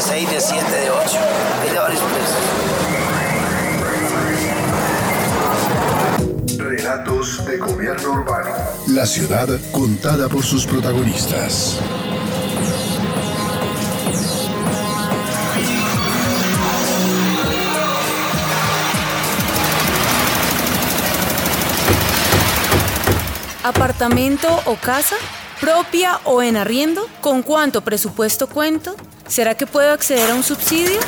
[0.00, 1.18] De 6, de 7, de 8.
[1.60, 2.38] Hay de varios precios.
[6.58, 8.48] Relatos de gobierno urbano.
[8.88, 11.78] La ciudad contada por sus protagonistas.
[23.62, 25.16] ¿Apartamento o casa?
[25.60, 27.06] ¿Propia o en arriendo?
[27.20, 28.96] ¿Con cuánto presupuesto cuento?
[29.30, 30.98] ¿Será que puedo acceder a un subsidio?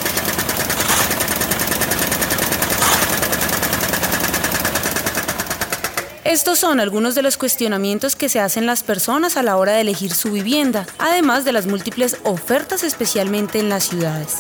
[6.23, 9.81] Estos son algunos de los cuestionamientos que se hacen las personas a la hora de
[9.81, 14.37] elegir su vivienda, además de las múltiples ofertas especialmente en las ciudades.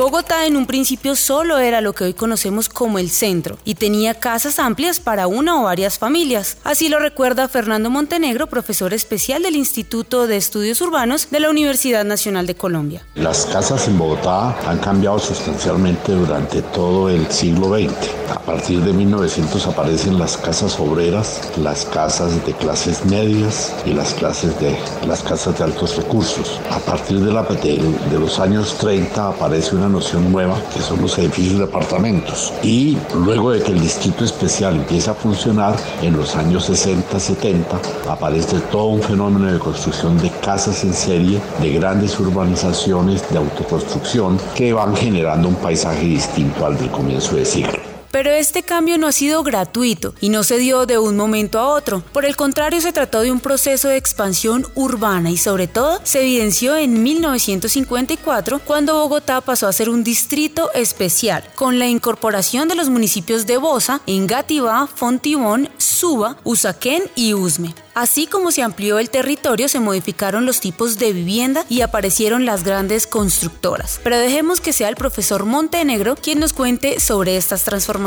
[0.00, 4.14] Bogotá en un principio solo era lo que hoy conocemos como el centro y tenía
[4.14, 6.56] casas amplias para una o varias familias.
[6.64, 12.06] Así lo recuerda Fernando Montenegro, profesor especial del Instituto de Estudios Urbanos de la Universidad
[12.06, 13.04] Nacional de Colombia.
[13.14, 17.92] Las casas en Bogotá han cambiado sustancialmente durante todo el siglo XX.
[18.34, 24.14] A partir de 1900 aparecen las casas obreras, las casas de clases medias y las,
[24.14, 26.58] clases de, las casas de altos recursos.
[26.70, 31.02] A partir de, la, de, de los años 30 aparece una noción nueva que son
[31.02, 32.52] los edificios de apartamentos.
[32.62, 37.64] Y luego de que el distrito especial empieza a funcionar, en los años 60-70
[38.08, 44.38] aparece todo un fenómeno de construcción de casas en serie, de grandes urbanizaciones, de autoconstrucción,
[44.54, 47.89] que van generando un paisaje distinto al del comienzo del siglo.
[48.10, 51.68] Pero este cambio no ha sido gratuito y no se dio de un momento a
[51.68, 52.02] otro.
[52.12, 56.20] Por el contrario, se trató de un proceso de expansión urbana y sobre todo se
[56.20, 62.74] evidenció en 1954 cuando Bogotá pasó a ser un distrito especial con la incorporación de
[62.74, 67.74] los municipios de Bosa, Engativá, Fontibón, Suba, Usaquén y Usme.
[67.94, 72.64] Así como se amplió el territorio, se modificaron los tipos de vivienda y aparecieron las
[72.64, 74.00] grandes constructoras.
[74.02, 77.99] Pero dejemos que sea el profesor Montenegro quien nos cuente sobre estas transformaciones.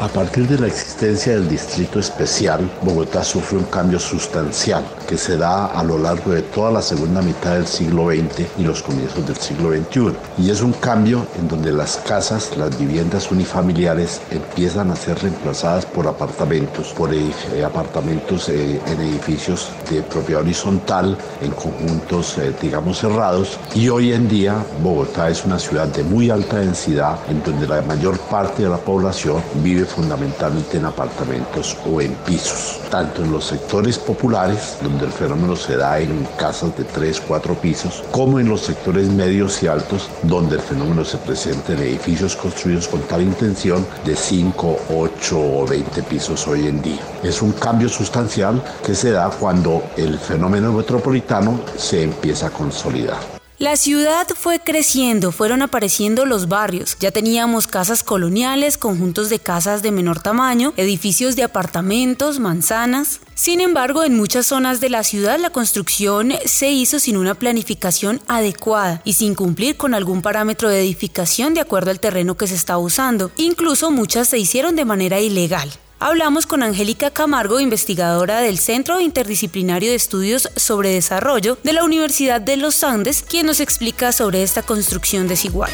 [0.00, 5.36] A partir de la existencia del Distrito Especial, Bogotá sufre un cambio sustancial que se
[5.36, 9.26] da a lo largo de toda la segunda mitad del siglo XX y los comienzos
[9.26, 10.12] del siglo XXI.
[10.38, 15.84] Y es un cambio en donde las casas, las viviendas unifamiliares empiezan a ser reemplazadas
[15.84, 17.32] por apartamentos, por eh,
[17.64, 23.58] apartamentos eh, en edificios de propiedad horizontal, en conjuntos, eh, digamos, cerrados.
[23.74, 27.82] Y hoy en día Bogotá es una ciudad de muy alta densidad en donde la
[27.82, 33.46] mayor parte de la población vive fundamentalmente en apartamentos o en pisos, tanto en los
[33.46, 38.48] sectores populares, donde el fenómeno se da en casas de 3, 4 pisos, como en
[38.48, 43.22] los sectores medios y altos, donde el fenómeno se presenta en edificios construidos con tal
[43.22, 47.00] intención de 5, 8 o 20 pisos hoy en día.
[47.22, 53.39] Es un cambio sustancial que se da cuando el fenómeno metropolitano se empieza a consolidar.
[53.60, 56.96] La ciudad fue creciendo, fueron apareciendo los barrios.
[56.98, 63.20] Ya teníamos casas coloniales, conjuntos de casas de menor tamaño, edificios de apartamentos, manzanas.
[63.34, 68.22] Sin embargo, en muchas zonas de la ciudad la construcción se hizo sin una planificación
[68.28, 72.54] adecuada y sin cumplir con algún parámetro de edificación de acuerdo al terreno que se
[72.54, 73.30] estaba usando.
[73.36, 75.70] Incluso muchas se hicieron de manera ilegal.
[76.02, 82.40] Hablamos con Angélica Camargo, investigadora del Centro Interdisciplinario de Estudios sobre Desarrollo de la Universidad
[82.40, 85.70] de los Andes, quien nos explica sobre esta construcción desigual.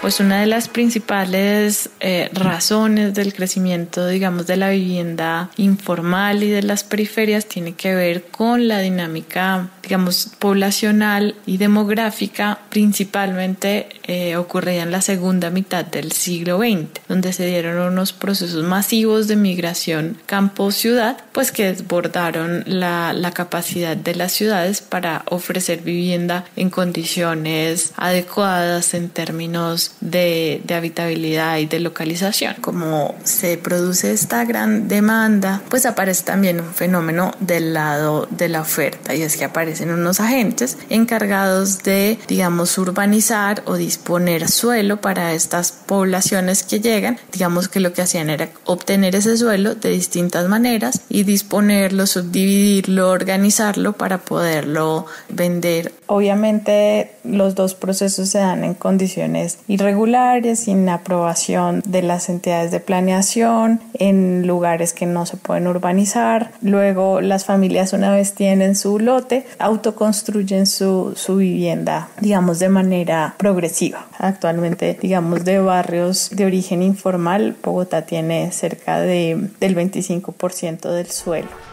[0.00, 6.48] Pues una de las principales eh, razones del crecimiento, digamos, de la vivienda informal y
[6.48, 14.36] de las periferias tiene que ver con la dinámica, digamos, poblacional y demográfica, principalmente eh,
[14.36, 19.36] ocurría en la segunda mitad del siglo XX, donde se dieron unos procesos masivos de
[19.36, 27.92] migración campo-ciudad, pues que desbordaron la capacidad de las ciudades para ofrecer vivienda en condiciones
[27.98, 32.56] adecuadas en términos de, habitabilidad y de localización.
[32.60, 38.60] Como se produce esta gran demanda, pues aparece también un fenómeno del lado de la
[38.60, 45.32] oferta y es que aparecen unos agentes encargados de, digamos, urbanizar o disponer suelo para
[45.32, 47.18] estas poblaciones que llegan.
[47.32, 53.10] Digamos que lo que hacían era obtener ese suelo de distintas maneras y disponerlo, subdividirlo,
[53.10, 55.92] organizarlo para poderlo vender.
[56.06, 62.80] Obviamente los dos procesos se dan en condiciones irregulares, sin aprobación de las entidades de
[62.80, 66.52] planeación, en lugares que no se pueden urbanizar.
[66.62, 73.34] Luego las familias una vez tienen su lote, autoconstruyen su, su vivienda, digamos, de manera
[73.38, 74.06] progresiva.
[74.18, 81.69] Actualmente, digamos, de barrios de origen informal, Bogotá tiene cerca de, del 25% del suelo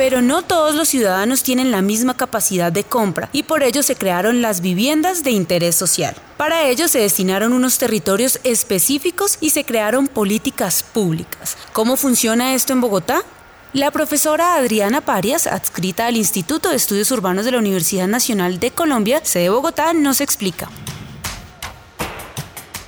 [0.00, 3.96] pero no todos los ciudadanos tienen la misma capacidad de compra y por ello se
[3.96, 6.16] crearon las viviendas de interés social.
[6.38, 11.58] Para ello se destinaron unos territorios específicos y se crearon políticas públicas.
[11.74, 13.20] ¿Cómo funciona esto en Bogotá?
[13.74, 18.70] La profesora Adriana Parias, adscrita al Instituto de Estudios Urbanos de la Universidad Nacional de
[18.70, 20.70] Colombia, sede Bogotá, nos explica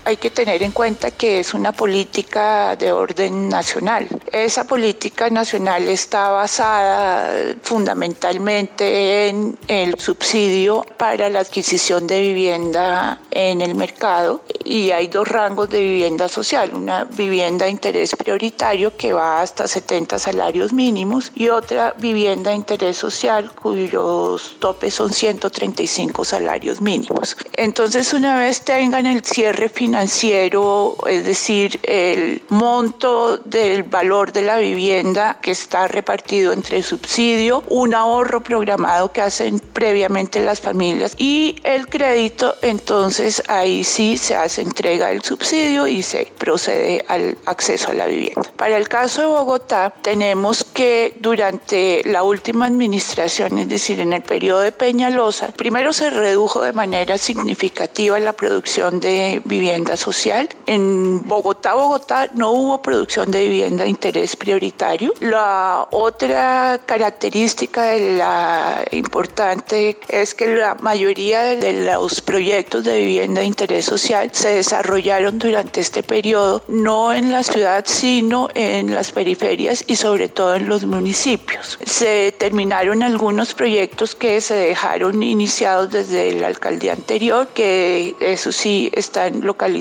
[0.05, 4.09] hay que tener en cuenta que es una política de orden nacional.
[4.33, 13.61] Esa política nacional está basada fundamentalmente en el subsidio para la adquisición de vivienda en
[13.61, 19.13] el mercado y hay dos rangos de vivienda social, una vivienda de interés prioritario que
[19.13, 26.25] va hasta 70 salarios mínimos y otra vivienda de interés social cuyos topes son 135
[26.25, 27.37] salarios mínimos.
[27.55, 34.41] Entonces una vez tengan el cierre final financiero, es decir, el monto del valor de
[34.41, 40.63] la vivienda que está repartido entre el subsidio, un ahorro programado que hacen previamente las
[40.63, 47.05] familias y el crédito, entonces ahí sí se hace entrega del subsidio y se procede
[47.09, 48.51] al acceso a la vivienda.
[48.57, 54.23] Para el caso de Bogotá, tenemos que durante la última administración, es decir, en el
[54.23, 60.49] periodo de Peñalosa, primero se redujo de manera significativa la producción de vivienda social.
[60.67, 65.13] En Bogotá, Bogotá no hubo producción de vivienda de interés prioritario.
[65.21, 73.41] La otra característica de la importante es que la mayoría de los proyectos de vivienda
[73.41, 79.13] de interés social se desarrollaron durante este periodo no en la ciudad sino en las
[79.13, 81.79] periferias y sobre todo en los municipios.
[81.85, 88.91] Se terminaron algunos proyectos que se dejaron iniciados desde la alcaldía anterior que eso sí
[88.95, 89.72] están localizados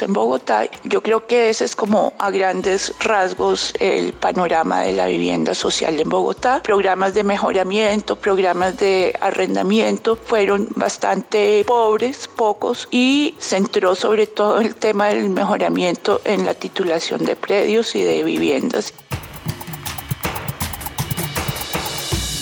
[0.00, 0.68] en Bogotá.
[0.84, 5.98] Yo creo que ese es como a grandes rasgos el panorama de la vivienda social
[5.98, 6.62] en Bogotá.
[6.62, 14.76] Programas de mejoramiento, programas de arrendamiento fueron bastante pobres, pocos, y centró sobre todo el
[14.76, 18.94] tema del mejoramiento en la titulación de predios y de viviendas.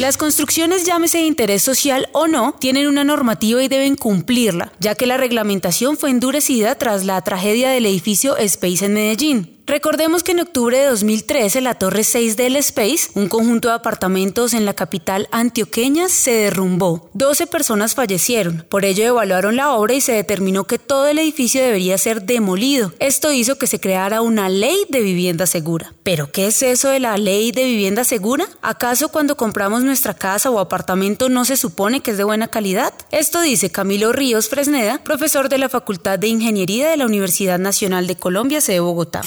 [0.00, 4.94] Las construcciones, llámese de interés social o no, tienen una normativa y deben cumplirla, ya
[4.94, 9.59] que la reglamentación fue endurecida tras la tragedia del edificio Space en Medellín.
[9.70, 14.52] Recordemos que en octubre de 2013 la Torre 6 del Space, un conjunto de apartamentos
[14.52, 17.08] en la capital antioqueña, se derrumbó.
[17.12, 18.66] 12 personas fallecieron.
[18.68, 22.92] Por ello evaluaron la obra y se determinó que todo el edificio debería ser demolido.
[22.98, 25.94] Esto hizo que se creara una ley de vivienda segura.
[26.02, 28.48] ¿Pero qué es eso de la ley de vivienda segura?
[28.62, 32.92] ¿Acaso cuando compramos nuestra casa o apartamento no se supone que es de buena calidad?
[33.12, 38.08] Esto dice Camilo Ríos Fresneda, profesor de la Facultad de Ingeniería de la Universidad Nacional
[38.08, 39.22] de Colombia, sede Bogotá.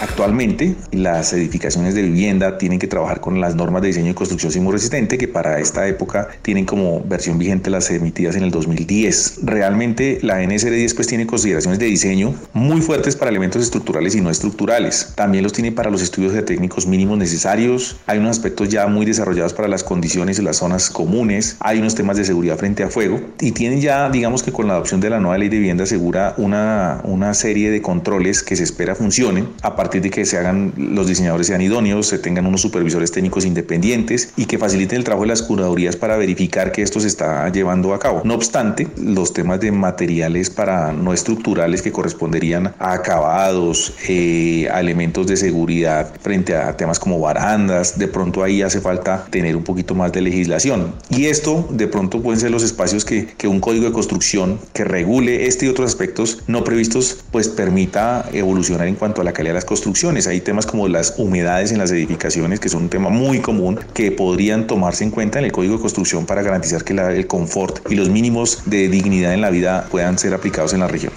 [0.00, 4.50] Actualmente, las edificaciones de vivienda tienen que trabajar con las normas de diseño y construcción
[4.50, 9.40] sismoresistente que para esta época tienen como versión vigente las emitidas en el 2010.
[9.42, 14.22] Realmente la NSR 10 pues tiene consideraciones de diseño muy fuertes para elementos estructurales y
[14.22, 15.12] no estructurales.
[15.16, 17.98] También los tiene para los estudios de técnicos mínimos necesarios.
[18.06, 21.58] Hay unos aspectos ya muy desarrollados para las condiciones y las zonas comunes.
[21.60, 24.74] Hay unos temas de seguridad frente a fuego y tienen ya, digamos que con la
[24.74, 28.64] adopción de la nueva ley de vivienda asegura una, una serie de controles que se
[28.64, 32.60] espera funcionen a partir de que se hagan, los diseñadores sean idóneos, se tengan unos
[32.60, 37.00] supervisores técnicos independientes y que faciliten el trabajo de las curadurías para verificar que esto
[37.00, 38.22] se está llevando a cabo.
[38.24, 44.80] No obstante, los temas de materiales para no estructurales que corresponderían a acabados, eh, a
[44.80, 49.64] elementos de seguridad frente a temas como barandas, de pronto ahí hace falta tener un
[49.64, 50.94] poquito más de legislación.
[51.08, 54.84] Y esto de pronto pueden ser los espacios que, que un código de construcción que
[54.84, 59.54] regule este y otros aspectos no previstos pues permita evolucionar en cuanto a la calidad
[59.54, 59.79] de las construcciones
[60.26, 64.12] Hay temas como las humedades en las edificaciones, que son un tema muy común que
[64.12, 67.94] podrían tomarse en cuenta en el código de construcción para garantizar que el confort y
[67.94, 71.12] los mínimos de dignidad en la vida puedan ser aplicados en la región.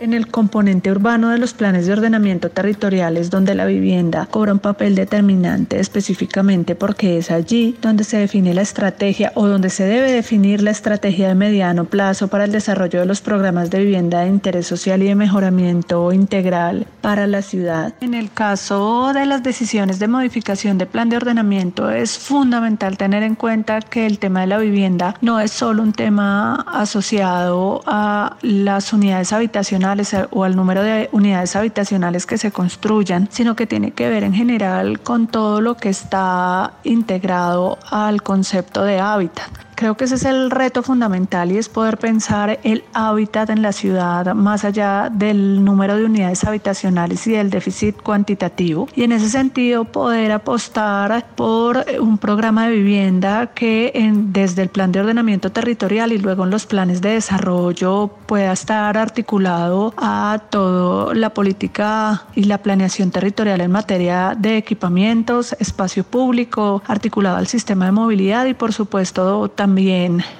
[0.00, 4.58] En el componente urbano de los planes de ordenamiento territoriales donde la vivienda cobra un
[4.58, 10.10] papel determinante específicamente porque es allí donde se define la estrategia o donde se debe
[10.10, 14.30] definir la estrategia de mediano plazo para el desarrollo de los programas de vivienda de
[14.30, 17.94] interés social y de mejoramiento integral para la ciudad.
[18.00, 23.22] En el caso de las decisiones de modificación de plan de ordenamiento es fundamental tener
[23.22, 28.36] en cuenta que el tema de la vivienda no es solo un tema asociado a
[28.42, 29.83] las unidades habitacionales
[30.30, 34.32] o al número de unidades habitacionales que se construyan, sino que tiene que ver en
[34.32, 39.50] general con todo lo que está integrado al concepto de hábitat.
[39.84, 43.70] Creo que ese es el reto fundamental y es poder pensar el hábitat en la
[43.72, 48.88] ciudad más allá del número de unidades habitacionales y del déficit cuantitativo.
[48.96, 54.70] Y en ese sentido poder apostar por un programa de vivienda que en, desde el
[54.70, 60.40] plan de ordenamiento territorial y luego en los planes de desarrollo pueda estar articulado a
[60.48, 67.48] toda la política y la planeación territorial en materia de equipamientos, espacio público, articulado al
[67.48, 69.73] sistema de movilidad y por supuesto también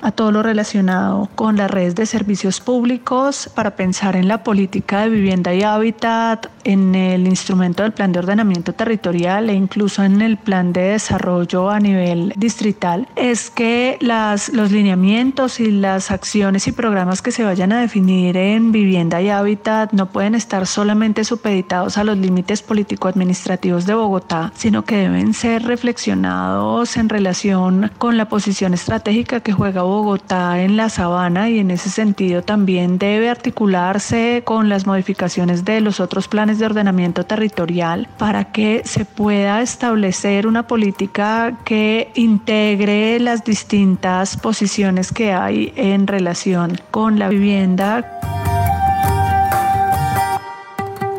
[0.00, 5.02] a todo lo relacionado con las redes de servicios públicos para pensar en la política
[5.02, 10.22] de vivienda y hábitat, en el instrumento del plan de ordenamiento territorial e incluso en
[10.22, 16.68] el plan de desarrollo a nivel distrital, es que las, los lineamientos y las acciones
[16.68, 21.24] y programas que se vayan a definir en vivienda y hábitat no pueden estar solamente
[21.24, 28.16] supeditados a los límites político-administrativos de Bogotá, sino que deben ser reflexionados en relación con
[28.16, 33.30] la posición estratégica que juega Bogotá en la sabana y en ese sentido también debe
[33.30, 39.62] articularse con las modificaciones de los otros planes de ordenamiento territorial para que se pueda
[39.62, 48.23] establecer una política que integre las distintas posiciones que hay en relación con la vivienda.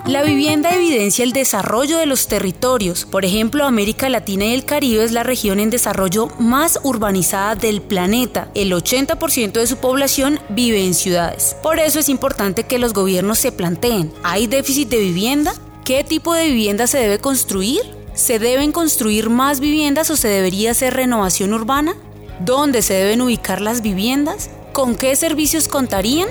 [0.07, 3.05] La vivienda evidencia el desarrollo de los territorios.
[3.05, 7.81] Por ejemplo, América Latina y el Caribe es la región en desarrollo más urbanizada del
[7.81, 8.51] planeta.
[8.53, 11.57] El 80% de su población vive en ciudades.
[11.63, 15.55] Por eso es importante que los gobiernos se planteen, ¿hay déficit de vivienda?
[15.83, 17.81] ¿Qué tipo de vivienda se debe construir?
[18.13, 21.95] ¿Se deben construir más viviendas o se debería hacer renovación urbana?
[22.41, 24.51] ¿Dónde se deben ubicar las viviendas?
[24.71, 26.27] ¿Con qué servicios contarían?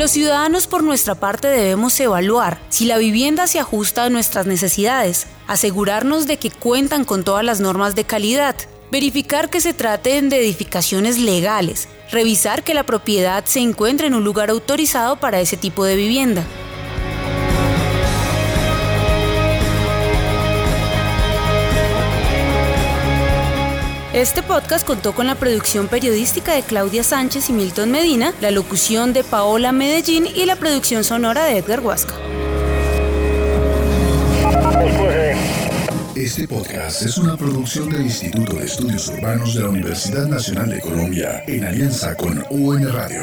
[0.00, 5.26] Los ciudadanos por nuestra parte debemos evaluar si la vivienda se ajusta a nuestras necesidades,
[5.46, 8.56] asegurarnos de que cuentan con todas las normas de calidad,
[8.90, 14.24] verificar que se traten de edificaciones legales, revisar que la propiedad se encuentre en un
[14.24, 16.46] lugar autorizado para ese tipo de vivienda.
[24.12, 29.12] Este podcast contó con la producción periodística de Claudia Sánchez y Milton Medina, la locución
[29.12, 32.14] de Paola Medellín y la producción sonora de Edgar Huasca.
[36.16, 40.80] Este podcast es una producción del Instituto de Estudios Urbanos de la Universidad Nacional de
[40.80, 43.22] Colombia en alianza con UN Radio.